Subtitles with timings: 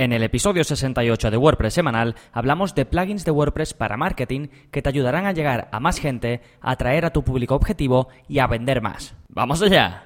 [0.00, 4.80] En el episodio 68 de WordPress semanal hablamos de plugins de WordPress para marketing que
[4.80, 8.46] te ayudarán a llegar a más gente, a atraer a tu público objetivo y a
[8.46, 9.14] vender más.
[9.28, 10.04] ¡Vamos allá!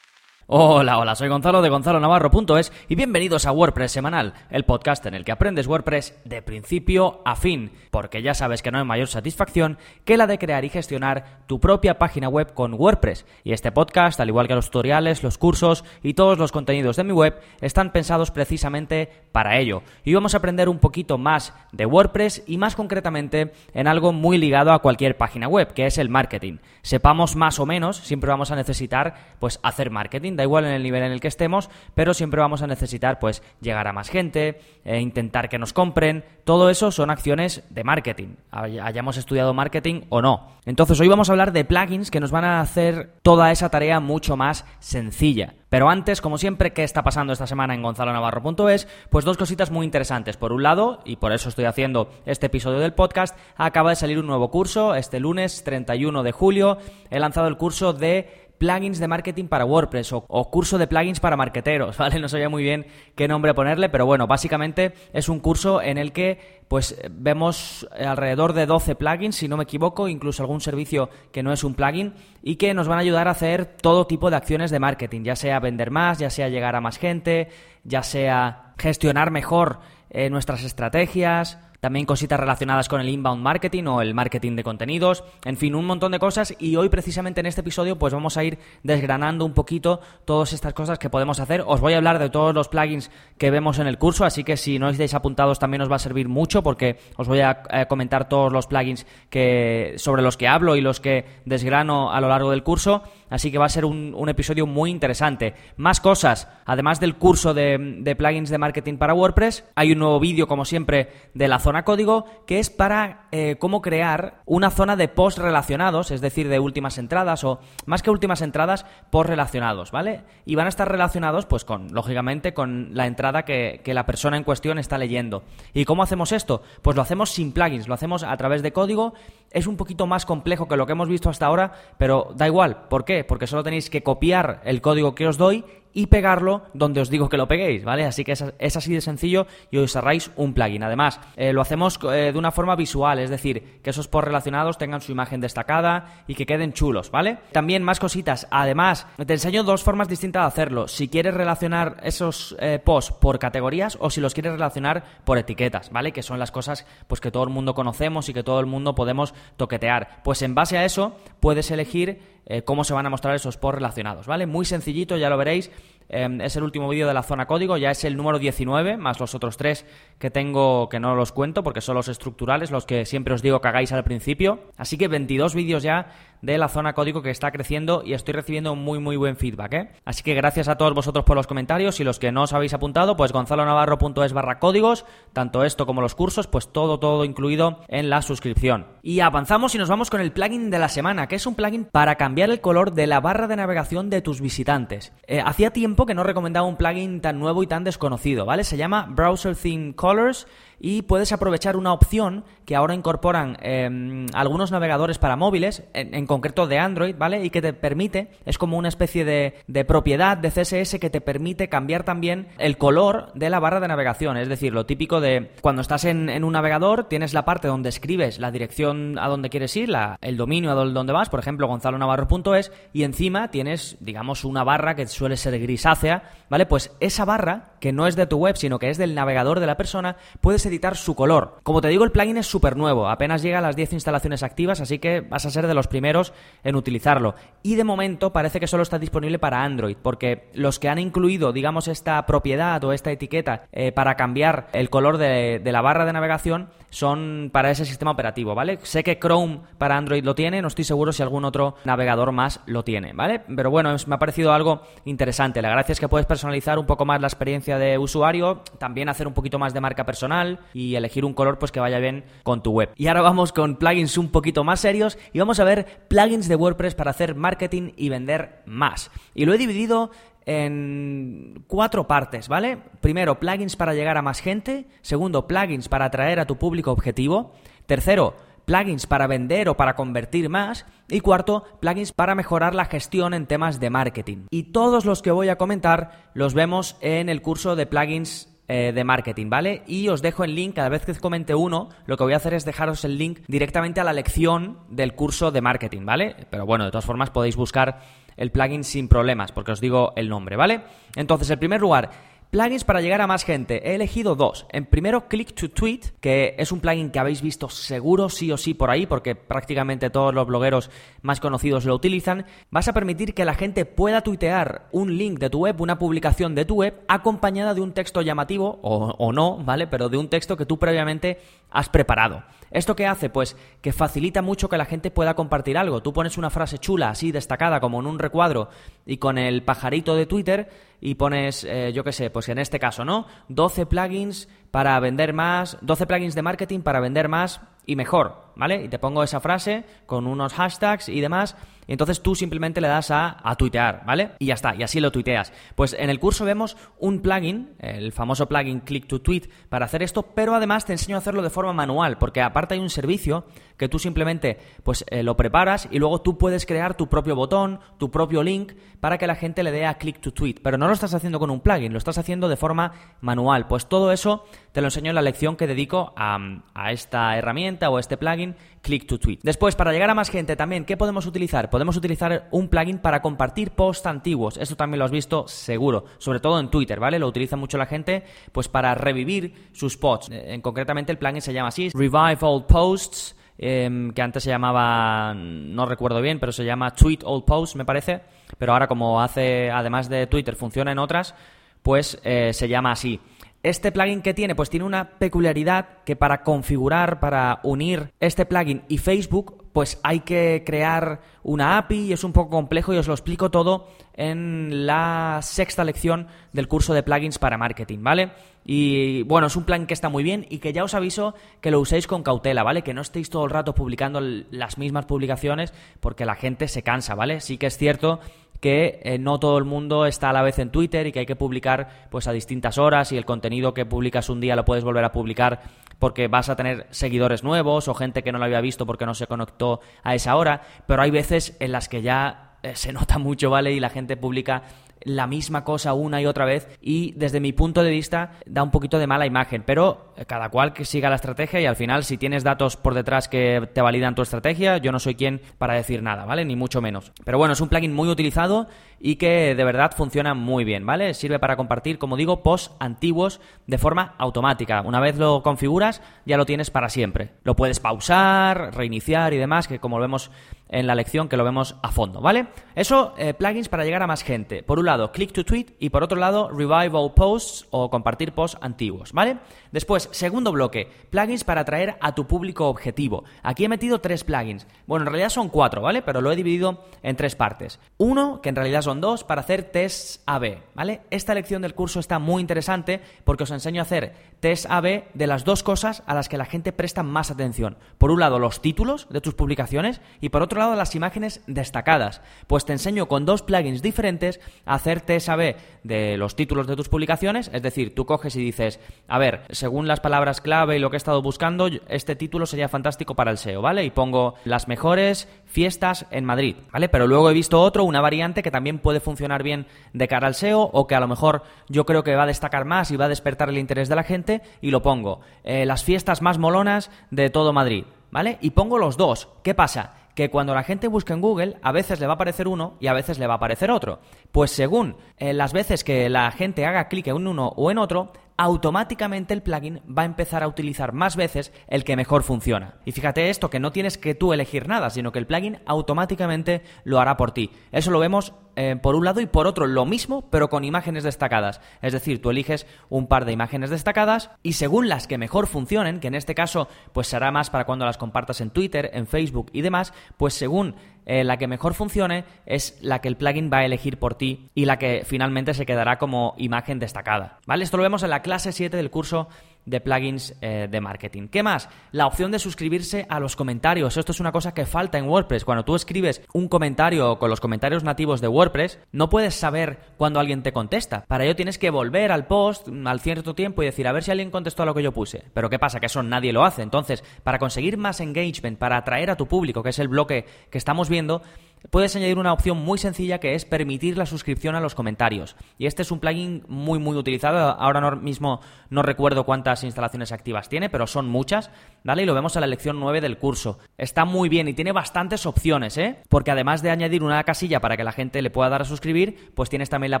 [0.54, 5.14] Hola, hola, soy Gonzalo de Gonzalo Navarro.es y bienvenidos a WordPress Semanal, el podcast en
[5.14, 9.08] el que aprendes WordPress de principio a fin, porque ya sabes que no hay mayor
[9.08, 13.24] satisfacción que la de crear y gestionar tu propia página web con WordPress.
[13.44, 17.04] Y este podcast, al igual que los tutoriales, los cursos y todos los contenidos de
[17.04, 19.82] mi web, están pensados precisamente para ello.
[20.04, 24.36] Y vamos a aprender un poquito más de WordPress y más concretamente en algo muy
[24.36, 26.58] ligado a cualquier página web, que es el marketing.
[26.82, 31.02] Sepamos más o menos, siempre vamos a necesitar pues hacer marketing igual en el nivel
[31.02, 35.00] en el que estemos, pero siempre vamos a necesitar pues llegar a más gente, e
[35.00, 40.52] intentar que nos compren, todo eso son acciones de marketing, hayamos estudiado marketing o no.
[40.64, 44.00] Entonces hoy vamos a hablar de plugins que nos van a hacer toda esa tarea
[44.00, 45.54] mucho más sencilla.
[45.72, 48.86] Pero antes, como siempre, ¿qué está pasando esta semana en gonzalonavarro.es?
[49.08, 50.36] Pues dos cositas muy interesantes.
[50.36, 54.18] Por un lado, y por eso estoy haciendo este episodio del podcast, acaba de salir
[54.18, 54.94] un nuevo curso.
[54.94, 56.76] Este lunes 31 de julio
[57.10, 61.36] he lanzado el curso de plugins de marketing para WordPress o, curso de plugins para
[61.36, 62.20] marketeros, ¿vale?
[62.20, 66.12] No sabía muy bien qué nombre ponerle, pero bueno, básicamente es un curso en el
[66.12, 71.42] que pues vemos alrededor de 12 plugins, si no me equivoco, incluso algún servicio que
[71.42, 74.36] no es un plugin y que nos van a ayudar a hacer todo tipo de
[74.36, 77.48] acciones de marketing, ya sea vender más, ya sea llegar a más gente,
[77.82, 84.02] ya sea gestionar mejor eh, nuestras estrategias, también cositas relacionadas con el inbound marketing o
[84.02, 87.62] el marketing de contenidos, en fin, un montón de cosas y hoy precisamente en este
[87.62, 91.64] episodio pues vamos a ir desgranando un poquito todas estas cosas que podemos hacer.
[91.66, 94.56] Os voy a hablar de todos los plugins que vemos en el curso, así que
[94.56, 98.28] si no estáis apuntados también os va a servir mucho porque os voy a comentar
[98.28, 102.52] todos los plugins que, sobre los que hablo y los que desgrano a lo largo
[102.52, 103.02] del curso.
[103.32, 105.54] Así que va a ser un, episodio muy interesante.
[105.78, 110.46] Más cosas, además del curso de, plugins de marketing para WordPress, hay un nuevo vídeo,
[110.46, 115.08] como siempre, de la zona código, que es para eh, cómo crear una zona de
[115.08, 120.24] post relacionados, es decir, de últimas entradas, o más que últimas entradas, post relacionados, ¿vale?
[120.44, 124.36] Y van a estar relacionados, pues, con, lógicamente, con la entrada que, que la persona
[124.36, 125.42] en cuestión está leyendo.
[125.72, 126.60] ¿Y cómo hacemos esto?
[126.82, 129.14] Pues lo hacemos sin plugins, lo hacemos a través de código.
[129.50, 132.88] Es un poquito más complejo que lo que hemos visto hasta ahora, pero da igual.
[132.88, 133.21] ¿Por qué?
[133.24, 137.28] Porque solo tenéis que copiar el código que os doy y pegarlo donde os digo
[137.28, 138.04] que lo peguéis, ¿vale?
[138.04, 140.82] Así que es, así de sencillo y os cerráis un plugin.
[140.82, 144.78] Además, eh, lo hacemos eh, de una forma visual, es decir, que esos posts relacionados
[144.78, 147.38] tengan su imagen destacada y que queden chulos, ¿vale?
[147.52, 148.46] También más cositas.
[148.50, 150.88] Además, te enseño dos formas distintas de hacerlo.
[150.88, 155.90] Si quieres relacionar esos eh, posts por categorías o si los quieres relacionar por etiquetas,
[155.90, 156.12] ¿vale?
[156.12, 158.94] Que son las cosas pues que todo el mundo conocemos y que todo el mundo
[158.94, 160.22] podemos toquetear.
[160.24, 162.31] Pues en base a eso puedes elegir
[162.64, 164.46] cómo se van a mostrar esos posts relacionados, ¿vale?
[164.46, 165.70] Muy sencillito, ya lo veréis.
[166.08, 169.18] Em, es el último vídeo de la zona código, ya es el número 19, más
[169.18, 169.86] los otros tres
[170.18, 173.60] que tengo que no los cuento porque son los estructurales, los que siempre os digo
[173.60, 174.60] que hagáis al principio.
[174.76, 176.08] Así que 22 vídeos ya
[176.42, 179.72] de la zona código que está creciendo y estoy recibiendo muy muy buen feedback.
[179.72, 179.90] ¿eh?
[180.04, 182.74] Así que gracias a todos vosotros por los comentarios y los que no os habéis
[182.74, 188.10] apuntado, pues gonzalonavarro.es barra códigos, tanto esto como los cursos, pues todo todo incluido en
[188.10, 188.86] la suscripción.
[189.02, 191.84] Y avanzamos y nos vamos con el plugin de la semana, que es un plugin
[191.84, 195.12] para cambiar el color de la barra de navegación de tus visitantes.
[195.26, 198.64] Eh, hacía tiempo que no recomendaba un plugin tan nuevo y tan desconocido, ¿vale?
[198.64, 200.46] Se llama Browser Theme Colors
[200.84, 206.66] y puedes aprovechar una opción que ahora incorporan em, algunos navegadores para móviles, en, concreto
[206.66, 207.44] de Android, ¿vale?
[207.44, 211.68] Y que te permite, es como una especie de, propiedad de CSS que te permite
[211.68, 214.36] cambiar también el color de la barra de navegación.
[214.36, 218.40] Es decir, lo típico de cuando estás en, un navegador, tienes la parte donde escribes
[218.40, 222.72] la dirección a donde quieres ir, la, el dominio a donde vas, por ejemplo, gonzalonavarro.es,
[222.92, 226.66] y encima tienes, digamos, una barra que suele ser grisácea, ¿vale?
[226.66, 229.66] Pues esa barra, que no es de tu web, sino que es del navegador de
[229.66, 231.58] la persona, puedes editar su color.
[231.62, 234.80] Como te digo, el plugin es súper nuevo, apenas llega a las 10 instalaciones activas,
[234.80, 236.32] así que vas a ser de los primeros
[236.64, 237.34] en utilizarlo.
[237.62, 241.52] Y de momento parece que solo está disponible para Android, porque los que han incluido,
[241.52, 246.04] digamos, esta propiedad o esta etiqueta eh, para cambiar el color de, de la barra
[246.04, 248.78] de navegación son para ese sistema operativo, ¿vale?
[248.82, 252.60] Sé que Chrome para Android lo tiene, no estoy seguro si algún otro navegador más
[252.66, 253.40] lo tiene, ¿vale?
[253.40, 255.62] Pero bueno, me ha parecido algo interesante.
[255.62, 259.26] La gracia es que puedes personalizar un poco más la experiencia de usuario, también hacer
[259.26, 262.62] un poquito más de marca personal y elegir un color pues que vaya bien con
[262.62, 262.90] tu web.
[262.96, 266.56] Y ahora vamos con plugins un poquito más serios y vamos a ver plugins de
[266.56, 269.10] WordPress para hacer marketing y vender más.
[269.34, 270.10] Y lo he dividido
[270.46, 272.78] en cuatro partes, ¿vale?
[273.00, 274.86] Primero, plugins para llegar a más gente.
[275.02, 277.52] Segundo, plugins para atraer a tu público objetivo.
[277.86, 278.34] Tercero,
[278.64, 280.86] plugins para vender o para convertir más.
[281.08, 284.46] Y cuarto, plugins para mejorar la gestión en temas de marketing.
[284.50, 288.92] Y todos los que voy a comentar los vemos en el curso de plugins eh,
[288.94, 289.82] de marketing, ¿vale?
[289.86, 292.54] Y os dejo el link, cada vez que comente uno, lo que voy a hacer
[292.54, 296.36] es dejaros el link directamente a la lección del curso de marketing, ¿vale?
[296.48, 298.00] Pero bueno, de todas formas podéis buscar
[298.36, 300.82] el plugin sin problemas, porque os digo el nombre, ¿vale?
[301.16, 302.10] Entonces, en primer lugar,
[302.52, 303.80] Plugins para llegar a más gente.
[303.88, 304.66] He elegido dos.
[304.72, 308.58] En primero, Click to Tweet, que es un plugin que habéis visto seguro sí o
[308.58, 310.90] sí por ahí, porque prácticamente todos los blogueros
[311.22, 312.44] más conocidos lo utilizan.
[312.70, 316.54] Vas a permitir que la gente pueda tuitear un link de tu web, una publicación
[316.54, 319.86] de tu web, acompañada de un texto llamativo, o, o no, ¿vale?
[319.86, 321.40] Pero de un texto que tú previamente
[321.70, 322.42] has preparado.
[322.72, 323.30] ¿Esto qué hace?
[323.30, 326.02] Pues que facilita mucho que la gente pueda compartir algo.
[326.02, 328.68] Tú pones una frase chula, así destacada, como en un recuadro,
[329.06, 330.70] y con el pajarito de Twitter,
[331.00, 333.26] y pones, eh, yo qué sé, pues en este caso, ¿no?
[333.48, 338.84] 12 plugins para vender más, 12 plugins de marketing para vender más y mejor, ¿vale?
[338.84, 342.88] Y te pongo esa frase con unos hashtags y demás, y entonces tú simplemente le
[342.88, 344.32] das a, a tuitear, ¿vale?
[344.38, 345.52] Y ya está, y así lo tuiteas.
[345.74, 350.02] Pues en el curso vemos un plugin, el famoso plugin Click to Tweet, para hacer
[350.02, 353.44] esto, pero además te enseño a hacerlo de forma manual, porque aparte hay un servicio
[353.76, 357.80] que tú simplemente pues eh, lo preparas y luego tú puedes crear tu propio botón,
[357.98, 360.86] tu propio link para que la gente le dé a click to tweet, pero no
[360.86, 363.66] lo estás haciendo con un plugin, lo estás haciendo de forma manual.
[363.66, 366.38] Pues todo eso te lo enseño en la lección que dedico a,
[366.74, 369.38] a esta herramienta o este plugin click to tweet.
[369.42, 371.70] Después, para llegar a más gente también, ¿qué podemos utilizar?
[371.70, 374.56] Podemos utilizar un plugin para compartir posts antiguos.
[374.56, 377.18] Esto también lo has visto seguro, sobre todo en Twitter, ¿vale?
[377.18, 380.30] Lo utiliza mucho la gente pues para revivir sus posts.
[380.32, 383.36] En, concretamente el plugin se llama así, Revive Old Posts.
[383.58, 387.84] Em, que antes se llamaba, no recuerdo bien, pero se llama Tweet Old Posts, me
[387.84, 388.20] parece.
[388.58, 391.34] Pero ahora como hace, además de Twitter, funciona en otras,
[391.82, 393.20] pues eh, se llama así.
[393.62, 398.82] Este plugin que tiene, pues tiene una peculiaridad que para configurar, para unir este plugin
[398.88, 403.06] y Facebook, pues hay que crear una API y es un poco complejo y os
[403.06, 408.32] lo explico todo en la sexta lección del curso de plugins para marketing, ¿vale?
[408.64, 411.70] Y bueno, es un plugin que está muy bien y que ya os aviso que
[411.70, 412.82] lo uséis con cautela, ¿vale?
[412.82, 417.14] Que no estéis todo el rato publicando las mismas publicaciones porque la gente se cansa,
[417.14, 417.40] ¿vale?
[417.40, 418.20] Sí que es cierto
[418.62, 421.26] que eh, no todo el mundo está a la vez en Twitter y que hay
[421.26, 424.84] que publicar pues a distintas horas y el contenido que publicas un día lo puedes
[424.84, 425.62] volver a publicar
[425.98, 429.14] porque vas a tener seguidores nuevos o gente que no lo había visto porque no
[429.14, 433.18] se conectó a esa hora, pero hay veces en las que ya eh, se nota
[433.18, 433.72] mucho, ¿vale?
[433.72, 434.62] Y la gente publica
[435.04, 438.70] la misma cosa una y otra vez y desde mi punto de vista da un
[438.70, 442.04] poquito de mala imagen, pero eh, cada cual que siga la estrategia y al final
[442.04, 445.74] si tienes datos por detrás que te validan tu estrategia, yo no soy quien para
[445.74, 446.44] decir nada, ¿vale?
[446.44, 447.12] Ni mucho menos.
[447.24, 448.68] Pero bueno, es un plugin muy utilizado
[449.00, 451.14] y que de verdad funciona muy bien, ¿vale?
[451.14, 454.82] Sirve para compartir, como digo, posts antiguos de forma automática.
[454.82, 457.32] Una vez lo configuras, ya lo tienes para siempre.
[457.42, 460.30] Lo puedes pausar, reiniciar y demás, que como vemos
[460.68, 462.46] en la lección que lo vemos a fondo, ¿vale?
[462.74, 464.62] Eso, eh, plugins para llegar a más gente.
[464.62, 468.58] Por un lado, click to tweet y por otro lado, revival posts o compartir posts
[468.60, 469.38] antiguos, ¿vale?
[469.70, 473.24] Después, segundo bloque, plugins para atraer a tu público objetivo.
[473.42, 474.66] Aquí he metido tres plugins.
[474.86, 476.02] Bueno, en realidad son cuatro, ¿vale?
[476.02, 477.80] Pero lo he dividido en tres partes.
[477.98, 481.02] Uno, que en realidad son dos, para hacer tests AB, ¿vale?
[481.10, 485.26] Esta lección del curso está muy interesante porque os enseño a hacer test AB de
[485.26, 487.78] las dos cosas a las que la gente presta más atención.
[487.98, 492.20] Por un lado, los títulos de tus publicaciones y por otro lado, las imágenes destacadas.
[492.46, 496.74] Pues te enseño con dos plugins diferentes a hacer test AB de los títulos de
[496.74, 497.50] tus publicaciones.
[497.52, 500.96] Es decir, tú coges y dices, a ver, según las palabras clave y lo que
[500.96, 503.84] he estado buscando, este título sería fantástico para el SEO, ¿vale?
[503.84, 506.88] Y pongo las mejores fiestas en Madrid, ¿vale?
[506.88, 510.34] Pero luego he visto otro, una variante que también puede funcionar bien de cara al
[510.34, 513.04] SEO o que a lo mejor yo creo que va a destacar más y va
[513.04, 515.20] a despertar el interés de la gente y lo pongo.
[515.44, 518.38] Eh, las fiestas más molonas de todo Madrid, ¿vale?
[518.40, 519.28] Y pongo los dos.
[519.44, 520.01] ¿Qué pasa?
[520.14, 522.86] Que cuando la gente busca en Google, a veces le va a aparecer uno y
[522.86, 524.00] a veces le va a aparecer otro.
[524.30, 528.12] Pues según eh, las veces que la gente haga clic en uno o en otro,
[528.36, 532.74] automáticamente el plugin va a empezar a utilizar más veces el que mejor funciona.
[532.84, 536.62] Y fíjate esto, que no tienes que tú elegir nada, sino que el plugin automáticamente
[536.84, 537.50] lo hará por ti.
[537.70, 541.04] Eso lo vemos eh, por un lado y por otro lo mismo, pero con imágenes
[541.04, 541.60] destacadas.
[541.80, 546.00] Es decir, tú eliges un par de imágenes destacadas y según las que mejor funcionen,
[546.00, 549.50] que en este caso pues será más para cuando las compartas en Twitter, en Facebook
[549.52, 553.58] y demás, pues según eh, la que mejor funcione es la que el plugin va
[553.58, 557.38] a elegir por ti y la que finalmente se quedará como imagen destacada.
[557.46, 557.64] ¿Vale?
[557.64, 559.28] Esto lo vemos en la clase 7 del curso
[559.64, 561.28] de plugins eh, de marketing.
[561.28, 561.68] ¿Qué más?
[561.92, 563.96] La opción de suscribirse a los comentarios.
[563.96, 565.44] Esto es una cosa que falta en WordPress.
[565.44, 570.20] Cuando tú escribes un comentario con los comentarios nativos de WordPress, no puedes saber cuándo
[570.20, 571.04] alguien te contesta.
[571.06, 574.10] Para ello tienes que volver al post al cierto tiempo y decir a ver si
[574.10, 575.24] alguien contestó a lo que yo puse.
[575.34, 575.80] Pero ¿qué pasa?
[575.80, 576.62] Que eso nadie lo hace.
[576.62, 580.58] Entonces, para conseguir más engagement, para atraer a tu público, que es el bloque que
[580.58, 581.22] estamos viendo,
[581.70, 585.36] puedes añadir una opción muy sencilla que es permitir la suscripción a los comentarios.
[585.58, 587.38] Y este es un plugin muy muy utilizado.
[587.38, 588.40] Ahora mismo
[588.70, 591.50] no recuerdo cuántas instalaciones activas tiene, pero son muchas,
[591.84, 592.02] ¿vale?
[592.02, 593.58] Y lo vemos en la lección 9 del curso.
[593.78, 596.02] Está muy bien y tiene bastantes opciones, ¿eh?
[596.08, 599.32] Porque además de añadir una casilla para que la gente le pueda dar a suscribir,
[599.34, 600.00] pues tienes también la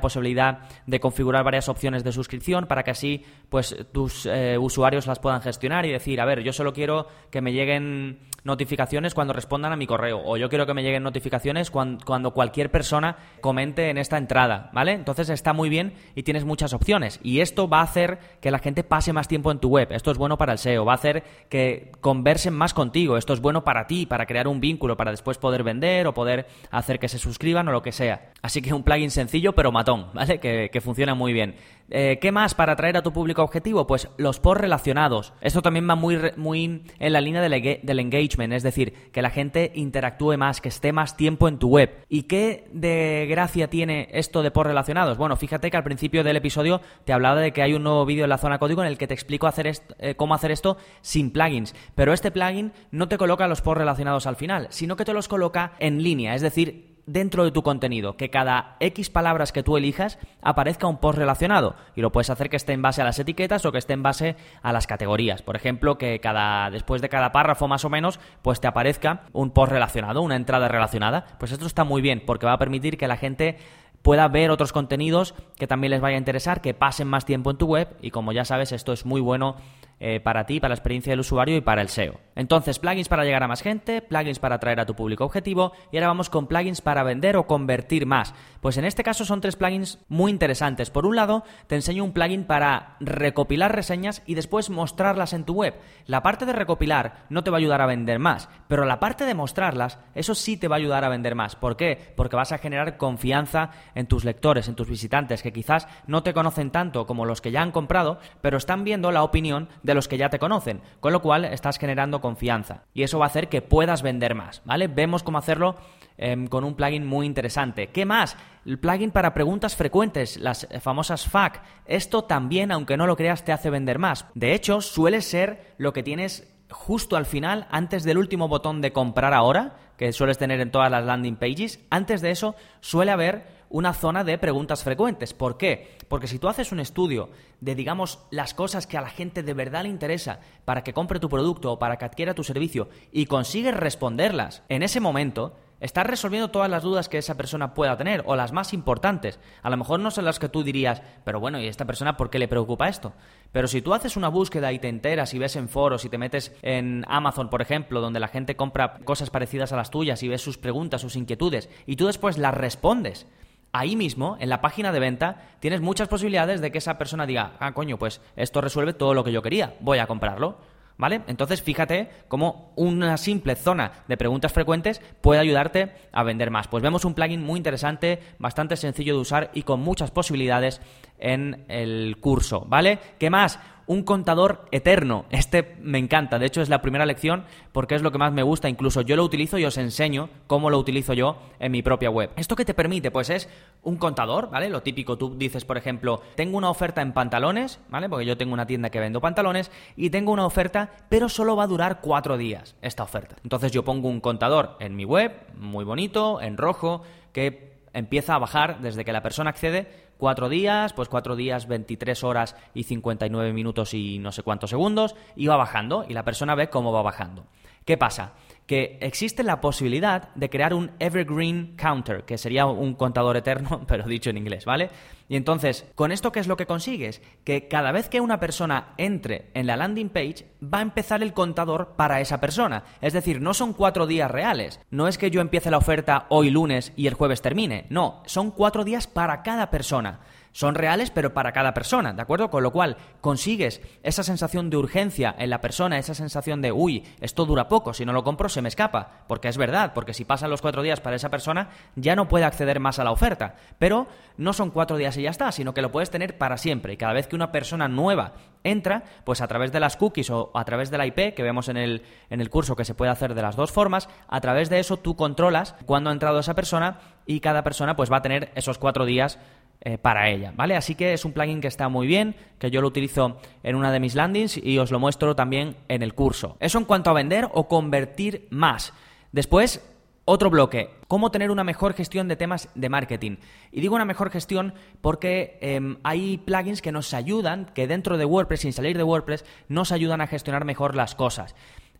[0.00, 5.18] posibilidad de configurar varias opciones de suscripción para que así pues tus eh, usuarios las
[5.18, 9.72] puedan gestionar y decir, a ver, yo solo quiero que me lleguen notificaciones cuando respondan
[9.72, 13.98] a mi correo o yo quiero que me lleguen notificaciones cuando, cualquier persona comente en
[13.98, 14.92] esta entrada, ¿vale?
[14.92, 18.58] Entonces está muy bien y tienes muchas opciones y esto va a hacer que la
[18.58, 20.96] gente pase más tiempo en tu web, esto es bueno para el SEO, va a
[20.96, 25.10] hacer que conversen más contigo, esto es bueno para ti, para crear un vínculo, para
[25.10, 28.32] después poder vender o poder hacer que se suscriban o lo que sea.
[28.42, 30.40] Así que un plugin sencillo pero matón, ¿vale?
[30.40, 31.54] Que, funciona muy bien.
[31.90, 33.86] Eh, ¿Qué más para atraer a tu público objetivo?
[33.86, 35.32] Pues los posts relacionados.
[35.40, 39.70] Esto también va muy, muy en la línea del, engagement, es decir, que la gente
[39.74, 42.04] interactúe más, que esté más tiempo en tu web.
[42.08, 45.18] ¿Y qué de gracia tiene esto de posts relacionados?
[45.18, 48.24] Bueno, fíjate que al principio del episodio te hablaba de que hay un nuevo vídeo
[48.24, 51.30] en la zona código en el que te explico hacer eh, cómo hacer esto sin
[51.30, 51.74] plugins.
[51.94, 55.28] Pero este plugin no te coloca los posts relacionados al final, sino que te los
[55.28, 59.76] coloca en línea, es decir, dentro de tu contenido, que cada X palabras que tú
[59.76, 61.74] elijas aparezca un post relacionado.
[61.96, 64.02] Y lo puedes hacer que esté en base a las etiquetas o que esté en
[64.02, 65.42] base a las categorías.
[65.42, 69.50] Por ejemplo, que cada, después de cada párrafo más o menos, pues te aparezca un
[69.50, 71.26] post relacionado, una entrada relacionada.
[71.38, 73.58] Pues esto está muy bien, porque va a permitir que la gente
[74.02, 77.56] pueda ver otros contenidos que también les vaya a interesar, que pasen más tiempo en
[77.56, 79.56] tu web y como ya sabes esto es muy bueno
[80.00, 82.20] eh, para ti, para la experiencia del usuario y para el SEO.
[82.34, 85.96] Entonces, plugins para llegar a más gente, plugins para atraer a tu público objetivo y
[85.96, 88.34] ahora vamos con plugins para vender o convertir más.
[88.60, 90.90] Pues en este caso son tres plugins muy interesantes.
[90.90, 95.54] Por un lado, te enseño un plugin para recopilar reseñas y después mostrarlas en tu
[95.54, 95.74] web.
[96.06, 99.24] La parte de recopilar no te va a ayudar a vender más, pero la parte
[99.24, 101.54] de mostrarlas, eso sí te va a ayudar a vender más.
[101.56, 102.12] ¿Por qué?
[102.16, 106.32] Porque vas a generar confianza en tus lectores, en tus visitantes, que quizás no te
[106.32, 110.08] conocen tanto como los que ya han comprado, pero están viendo la opinión de los
[110.08, 113.48] que ya te conocen, con lo cual estás generando confianza y eso va a hacer
[113.48, 114.88] que puedas vender más, ¿vale?
[114.88, 115.76] Vemos cómo hacerlo
[116.16, 117.88] em, con un plugin muy interesante.
[117.88, 118.36] ¿Qué más?
[118.64, 121.60] El plugin para preguntas frecuentes, las famosas FAQ.
[121.86, 124.26] Esto también, aunque no lo creas, te hace vender más.
[124.34, 128.92] De hecho, suele ser lo que tienes justo al final, antes del último botón de
[128.92, 133.61] comprar ahora, que sueles tener en todas las landing pages, antes de eso suele haber
[133.72, 135.34] una zona de preguntas frecuentes.
[135.34, 135.96] ¿Por qué?
[136.08, 139.54] Porque si tú haces un estudio de, digamos, las cosas que a la gente de
[139.54, 143.26] verdad le interesa para que compre tu producto o para que adquiera tu servicio y
[143.26, 148.22] consigues responderlas en ese momento, estás resolviendo todas las dudas que esa persona pueda tener
[148.26, 149.40] o las más importantes.
[149.62, 152.28] A lo mejor no son las que tú dirías, pero bueno, ¿y esta persona por
[152.28, 153.14] qué le preocupa esto?
[153.52, 156.18] Pero si tú haces una búsqueda y te enteras y ves en foros y te
[156.18, 160.28] metes en Amazon, por ejemplo, donde la gente compra cosas parecidas a las tuyas y
[160.28, 163.26] ves sus preguntas, sus inquietudes, y tú después las respondes,
[163.72, 167.54] ahí mismo, en la página de venta, tienes muchas posibilidades de que esa persona diga,
[167.58, 170.58] ah, coño, pues esto resuelve todo lo que yo quería, voy a comprarlo.
[170.98, 171.22] ¿Vale?
[171.26, 176.68] Entonces fíjate cómo una simple zona de preguntas frecuentes puede ayudarte a vender más.
[176.68, 180.80] Pues vemos un plugin muy interesante, bastante sencillo de usar y con muchas posibilidades
[181.18, 182.98] en el curso, ¿vale?
[183.18, 183.58] ¿Qué más?
[183.92, 185.26] Un contador eterno.
[185.30, 188.42] Este me encanta, de hecho es la primera lección porque es lo que más me
[188.42, 192.10] gusta, incluso yo lo utilizo y os enseño cómo lo utilizo yo en mi propia
[192.10, 192.30] web.
[192.36, 193.10] ¿Esto qué te permite?
[193.10, 193.48] Pues es
[193.82, 194.70] un contador, ¿vale?
[194.70, 198.08] Lo típico, tú dices, por ejemplo, tengo una oferta en pantalones, ¿vale?
[198.08, 201.64] Porque yo tengo una tienda que vendo pantalones y tengo una oferta, pero solo va
[201.64, 203.36] a durar cuatro días esta oferta.
[203.44, 208.38] Entonces yo pongo un contador en mi web, muy bonito, en rojo, que empieza a
[208.38, 213.52] bajar desde que la persona accede cuatro días, pues cuatro días, 23 horas y 59
[213.52, 217.02] minutos y no sé cuántos segundos, y va bajando y la persona ve cómo va
[217.02, 217.44] bajando.
[217.84, 218.34] ¿Qué pasa?
[218.66, 224.06] Que existe la posibilidad de crear un evergreen counter, que sería un contador eterno, pero
[224.06, 224.90] dicho en inglés, ¿vale?
[225.28, 227.22] Y entonces, ¿con esto qué es lo que consigues?
[227.44, 231.32] Que cada vez que una persona entre en la landing page, va a empezar el
[231.32, 232.84] contador para esa persona.
[233.00, 234.80] Es decir, no son cuatro días reales.
[234.90, 237.86] No es que yo empiece la oferta hoy lunes y el jueves termine.
[237.88, 240.20] No, son cuatro días para cada persona.
[240.52, 242.50] Son reales, pero para cada persona, ¿de acuerdo?
[242.50, 247.04] Con lo cual consigues esa sensación de urgencia en la persona, esa sensación de, uy,
[247.20, 250.24] esto dura poco, si no lo compro se me escapa, porque es verdad, porque si
[250.24, 253.54] pasan los cuatro días para esa persona ya no puede acceder más a la oferta,
[253.78, 254.06] pero
[254.36, 256.96] no son cuatro días y ya está, sino que lo puedes tener para siempre, y
[256.96, 260.64] cada vez que una persona nueva entra, pues a través de las cookies o a
[260.64, 263.34] través de la IP, que vemos en el, en el curso que se puede hacer
[263.34, 266.98] de las dos formas, a través de eso tú controlas cuándo ha entrado esa persona
[267.26, 269.38] y cada persona pues va a tener esos cuatro días
[269.84, 270.76] eh, para ella, ¿vale?
[270.76, 273.90] Así que es un plugin que está muy bien, que yo lo utilizo en una
[273.90, 276.56] de mis landings y os lo muestro también en el curso.
[276.60, 278.92] Eso en cuanto a vender o convertir más.
[279.32, 279.84] Después,
[280.24, 283.38] otro bloque, cómo tener una mejor gestión de temas de marketing.
[283.72, 288.24] Y digo una mejor gestión porque em, hay plugins que nos ayudan, que dentro de
[288.24, 291.56] WordPress, sin salir de WordPress, nos ayudan a gestionar mejor las cosas.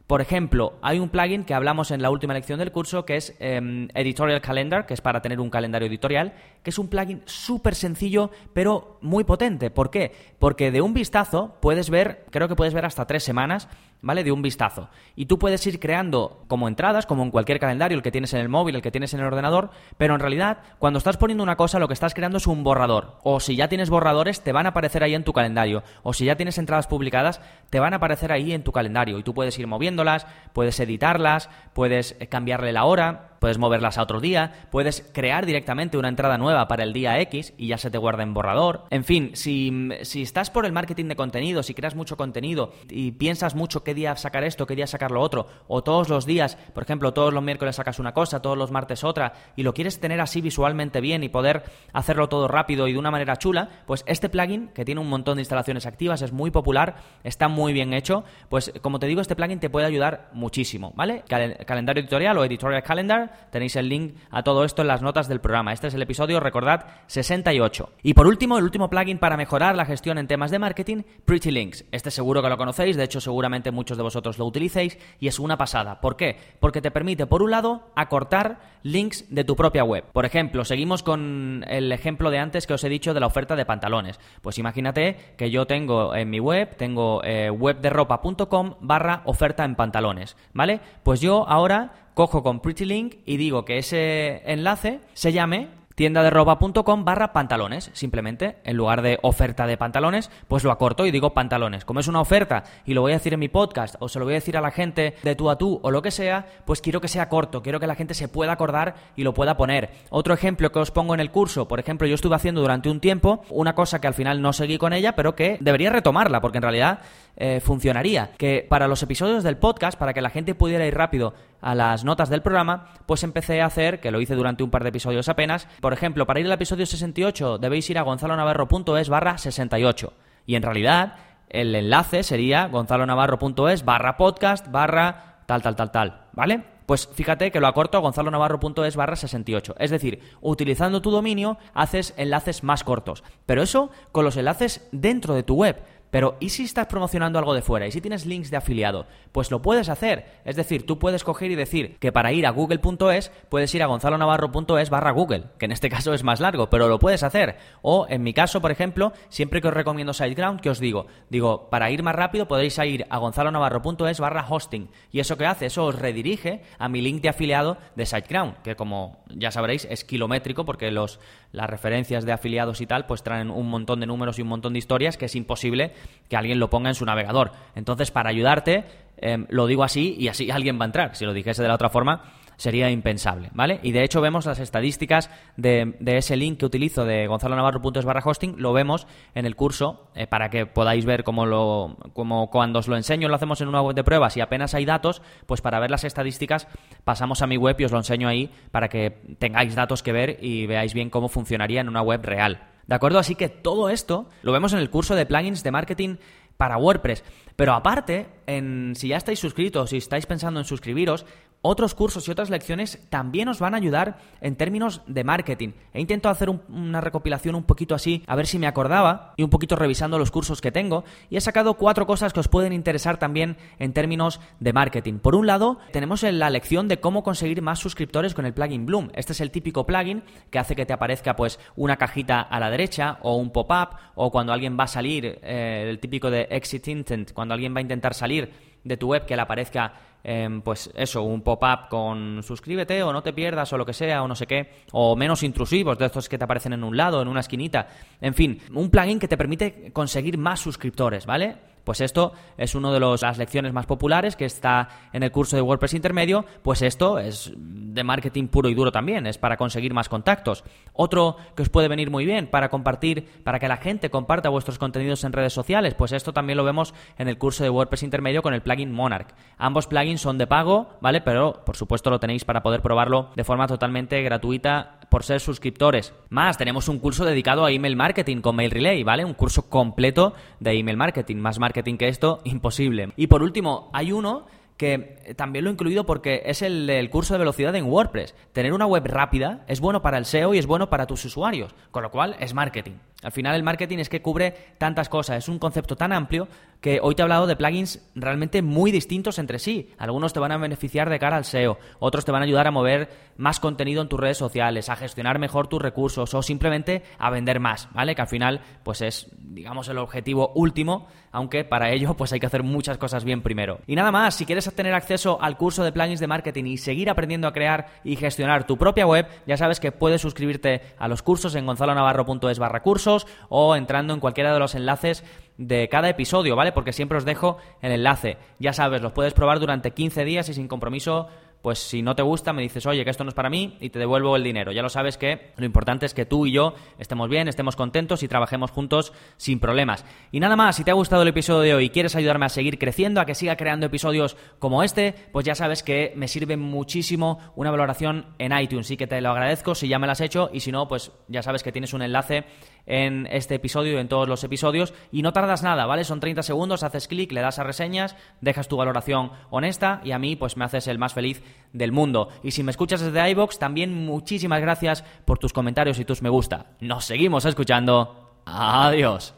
[0.07, 3.35] Por ejemplo, hay un plugin que hablamos en la última lección del curso que es
[3.39, 7.75] em, Editorial Calendar, que es para tener un calendario editorial, que es un plugin súper
[7.75, 9.71] sencillo pero muy potente.
[9.71, 10.13] ¿Por qué?
[10.39, 13.69] Porque de un vistazo puedes ver, creo que puedes ver hasta tres semanas
[14.03, 14.25] ¿vale?
[14.25, 14.91] De un vistazo.
[15.17, 18.41] Y tú puedes ir creando como entradas, como en cualquier calendario, el que tienes en
[18.41, 21.57] el móvil, el que tienes en el ordenador, pero en realidad, cuando estás poniendo una
[21.57, 23.19] cosa, lo que estás creando es un borrador.
[23.23, 25.83] O si ya tienes borradores, te van a aparecer ahí en tu calendario.
[26.03, 27.41] O si ya tienes entradas publicadas,
[27.71, 29.19] te van a aparecer ahí en tu calendario.
[29.19, 34.03] Y tú puedes ir moviéndolas, puedes editarlas, puedes eh, cambiarle la hora, puedes moverlas a
[34.03, 37.91] otro día, puedes crear directamente una entrada nueva para el día X y ya se
[37.91, 38.85] te guarda en borrador.
[38.91, 43.11] En fin, si, si estás por el marketing de contenido, si creas mucho contenido y
[43.11, 46.57] piensas mucho qué día sacar esto, qué día sacar lo otro, o todos los días,
[46.73, 49.99] por ejemplo, todos los miércoles sacas una cosa, todos los martes otra, y lo quieres
[49.99, 54.05] tener así visualmente bien y poder hacerlo todo rápido y de una manera chula, pues
[54.07, 56.95] este plugin, que tiene un montón de instalaciones activas, es muy popular,
[57.25, 61.25] está muy bien hecho, pues como te digo, este plugin te puede ayudar muchísimo, ¿vale?
[61.27, 65.41] calendario editorial o editorial calendar Tenéis el link a todo esto en las notas del
[65.41, 65.73] programa.
[65.73, 67.91] Este es el episodio, recordad, 68.
[68.03, 71.51] Y por último, el último plugin para mejorar la gestión en temas de marketing, Pretty
[71.51, 71.85] Links.
[71.93, 75.39] Este seguro que lo conocéis, de hecho seguramente muchos de vosotros lo utilicéis y es
[75.39, 76.01] una pasada.
[76.01, 76.37] ¿Por qué?
[76.61, 80.05] Porque te permite, por un lado, acortar links de tu propia web.
[80.13, 83.57] Por ejemplo, seguimos con el ejemplo de antes que os he dicho de la oferta
[83.57, 84.19] de pantalones.
[84.41, 90.37] Pues imagínate que yo tengo en mi web, tengo eh, webderopa.com barra oferta en pantalones,
[90.53, 90.81] ¿vale?
[91.03, 97.33] Pues yo ahora cojo con PrettyLink y digo que ese enlace se llame tiendaderopa.com barra
[97.33, 101.85] pantalones, simplemente, en lugar de oferta de pantalones, pues lo acorto y digo pantalones.
[101.85, 104.25] Como es una oferta y lo voy a decir en mi podcast o se lo
[104.25, 106.81] voy a decir a la gente de tú a tú o lo que sea, pues
[106.81, 109.91] quiero que sea corto, quiero que la gente se pueda acordar y lo pueda poner.
[110.11, 113.01] Otro ejemplo que os pongo en el curso, por ejemplo, yo estuve haciendo durante un
[113.01, 116.59] tiempo una cosa que al final no seguí con ella, pero que debería retomarla, porque
[116.59, 117.01] en realidad
[117.37, 118.31] eh, funcionaría.
[118.37, 122.05] Que para los episodios del podcast, para que la gente pudiera ir rápido a las
[122.05, 125.29] notas del programa, pues empecé a hacer, que lo hice durante un par de episodios
[125.29, 130.13] apenas, por ejemplo, para ir al episodio 68 debéis ir a gonzalonavarro.es barra 68.
[130.45, 131.17] Y en realidad
[131.49, 136.65] el enlace sería gonzalonavarro.es barra podcast barra tal, tal, tal, tal, ¿vale?
[136.87, 139.77] Pues fíjate que lo acorto a gonzalonavarro.es barra 68.
[139.79, 143.23] Es decir, utilizando tu dominio haces enlaces más cortos.
[143.47, 145.83] Pero eso con los enlaces dentro de tu web.
[146.13, 147.87] Pero ¿y si estás promocionando algo de fuera?
[147.87, 149.07] ¿Y si tienes links de afiliado?
[149.33, 150.27] Pues lo puedes hacer.
[150.45, 153.87] Es decir, tú puedes coger y decir que para ir a google.es puedes ir a
[153.87, 157.57] gonzalonavarro.es barra google, que en este caso es más largo, pero lo puedes hacer.
[157.81, 161.07] O en mi caso, por ejemplo, siempre que os recomiendo SiteGround, que os digo?
[161.31, 164.91] Digo, para ir más rápido podéis ir a gonzalonavarro.es barra hosting.
[165.13, 165.65] ¿Y eso qué hace?
[165.65, 170.05] Eso os redirige a mi link de afiliado de SiteGround, que como ya sabréis es
[170.05, 171.21] kilométrico porque los,
[171.53, 174.75] las referencias de afiliados y tal pues traen un montón de números y un montón
[174.75, 175.95] de historias que es imposible
[176.29, 177.53] que alguien lo ponga en su navegador.
[177.75, 178.85] Entonces, para ayudarte,
[179.19, 181.17] em, lo digo así y así alguien va a entrar.
[181.17, 182.23] Si lo dijese de la otra forma,
[182.63, 183.81] sería impensable, ¿vale?
[183.83, 188.23] Y de hecho vemos las estadísticas de, ese link que utilizo de gonzalo navarro.es barra
[188.25, 192.79] hosting, lo vemos en el curso eh, para que podáis ver cómo lo, cómo cuando
[192.79, 195.61] os lo enseño lo hacemos en una web de pruebas y apenas hay datos, pues
[195.61, 196.69] para ver las estadísticas
[197.03, 200.39] pasamos a mi web y os lo enseño ahí para que tengáis datos que ver
[200.41, 202.72] y veáis bien cómo funcionaría en una web real.
[202.93, 203.19] ¿De acuerdo?
[203.19, 206.17] Así que todo esto lo vemos en el curso de plugins de marketing
[206.59, 207.25] para WordPress.
[207.57, 211.25] Pero aparte, en, si ya estáis suscritos, si estáis pensando en suscribiros,
[211.63, 215.71] otros cursos y otras lecciones también os van a ayudar en términos de marketing.
[215.95, 219.51] He intentado hacer una recopilación un poquito así, a ver si me acordaba, y un
[219.51, 223.17] poquito revisando los cursos que tengo, y he sacado cuatro cosas que os pueden interesar
[223.17, 225.19] también en términos de marketing.
[225.19, 229.11] Por un lado, tenemos la lección de cómo conseguir más suscriptores con el plugin Bloom.
[229.15, 232.71] Este es el típico plugin que hace que te aparezca pues una cajita a la
[232.71, 236.89] derecha, o un pop-up, o cuando alguien va a salir, eh, el típico de exit
[236.89, 239.93] intent, cuando alguien va a intentar salir de tu web que le aparezca
[240.25, 244.23] em, pues eso, un pop-up con suscríbete o no te pierdas o lo que sea
[244.23, 247.23] o no sé qué, o menos intrusivos de estos que te aparecen en un lado,
[247.23, 247.89] en una esquinita,
[248.21, 251.72] en fin, un plugin que te permite conseguir más suscriptores, ¿vale?
[251.85, 255.63] Pues esto es una de las lecciones más populares que está en el curso de
[255.63, 260.09] WordPress intermedio, pues esto es de marketing puro y duro también, es para conseguir más
[260.09, 260.65] contactos.
[260.93, 264.79] Otro que os puede venir muy bien para compartir, para que la gente comparta vuestros
[264.79, 268.43] contenidos en redes sociales, pues esto también lo vemos en el curso de WordPress intermedio
[268.43, 269.35] con el plugin Monarch.
[269.59, 271.21] Ambos plugins son de pago, ¿vale?
[271.21, 276.15] Pero por supuesto lo tenéis para poder probarlo de forma totalmente gratuita por ser suscriptores.
[276.31, 279.25] Más, tenemos un curso dedicado a email marketing con Mail Relay, ¿vale?
[279.25, 281.37] Un curso completo de email marketing.
[281.37, 283.13] Más marketing que esto, imposible.
[283.17, 287.39] Y por último, hay uno que también lo he incluido porque es el, curso de
[287.39, 288.35] velocidad en WordPress.
[288.53, 291.73] Tener una web rápida es bueno para el SEO y es bueno para tus usuarios,
[291.93, 292.95] con lo cual es marketing.
[293.23, 296.49] Al final el marketing es que cubre tantas cosas, es un concepto tan amplio
[296.83, 299.91] que hoy te he hablado de plugins realmente muy distintos entre sí.
[299.99, 302.73] Algunos te van a beneficiar de cara al SEO, otros te van a ayudar a
[302.73, 307.31] mover más contenido en tus redes sociales, a gestionar mejor tus recursos o simplemente a
[307.31, 308.15] vender más, ¿vale?
[308.15, 312.47] Que al final pues es digamos el objetivo último, aunque para ello pues hay que
[312.47, 313.79] hacer muchas cosas bien primero.
[313.87, 317.11] Y nada más, si quieres tener acceso al curso de plugins de marketing y seguir
[317.11, 321.23] aprendiendo a crear y gestionar tu propia web, ya sabes que puedes suscribirte a los
[321.23, 325.25] cursos en gonzalonavarro.es barra cursos o entrando en cualquiera de los enlaces
[325.59, 326.73] de cada episodio, ¿vale?
[326.73, 328.39] Porque siempre os dejo el enlace.
[328.59, 331.29] Ya sabes, los puedes probar durante 15 días y sin compromiso
[331.63, 333.91] pues si no te gusta me dices, oye, que esto no es para mí y
[333.91, 334.73] te devuelvo el dinero.
[334.73, 338.23] Ya lo sabes que lo importante es que tú y yo estemos bien, estemos contentos
[338.23, 340.05] y trabajemos juntos sin problemas.
[340.33, 342.49] Y nada más, si te ha gustado el episodio de hoy y quieres ayudarme a
[342.49, 346.57] seguir creciendo, a que siga creando episodios como este, pues ya sabes que me sirve
[346.57, 348.89] muchísimo una valoración en iTunes.
[348.89, 351.13] Sí que te lo agradezco si ya me lo has hecho y si no, pues
[351.29, 352.45] ya sabes que tienes un enlace
[352.87, 356.05] en este episodio y en todos los episodios y no tardas nada, ¿vale?
[356.05, 360.19] Son 30 segundos, haces clic, le das a reseñas, dejas tu valoración honesta y a
[360.19, 362.29] mí pues me haces el más feliz del mundo.
[362.43, 366.29] Y si me escuchas desde iBox, también muchísimas gracias por tus comentarios y tus me
[366.29, 366.67] gusta.
[366.81, 368.41] Nos seguimos escuchando.
[368.45, 369.35] Adiós.